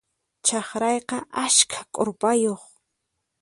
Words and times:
Chakrayqa 0.45 1.17
askha 1.43 1.79
k'urpayuq. 1.93 2.61